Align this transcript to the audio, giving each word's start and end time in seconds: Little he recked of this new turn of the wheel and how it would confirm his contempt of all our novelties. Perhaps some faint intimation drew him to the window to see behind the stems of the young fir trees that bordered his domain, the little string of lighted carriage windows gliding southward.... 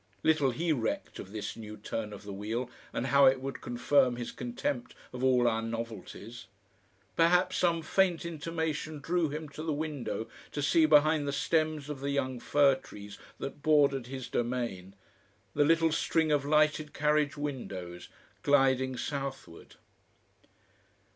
Little 0.23 0.49
he 0.49 0.71
recked 0.73 1.19
of 1.19 1.31
this 1.31 1.55
new 1.55 1.77
turn 1.77 2.11
of 2.11 2.23
the 2.23 2.33
wheel 2.33 2.71
and 2.91 3.05
how 3.05 3.25
it 3.27 3.39
would 3.39 3.61
confirm 3.61 4.15
his 4.15 4.31
contempt 4.31 4.95
of 5.13 5.23
all 5.23 5.47
our 5.47 5.61
novelties. 5.61 6.47
Perhaps 7.15 7.57
some 7.57 7.83
faint 7.83 8.25
intimation 8.25 8.97
drew 8.99 9.29
him 9.29 9.47
to 9.49 9.61
the 9.61 9.71
window 9.75 10.27
to 10.53 10.61
see 10.63 10.87
behind 10.87 11.27
the 11.27 11.31
stems 11.31 11.87
of 11.87 11.99
the 11.99 12.09
young 12.09 12.39
fir 12.39 12.73
trees 12.73 13.19
that 13.37 13.61
bordered 13.61 14.07
his 14.07 14.27
domain, 14.27 14.95
the 15.53 15.63
little 15.63 15.91
string 15.91 16.31
of 16.31 16.45
lighted 16.45 16.95
carriage 16.95 17.37
windows 17.37 18.09
gliding 18.41 18.97
southward.... 18.97 19.75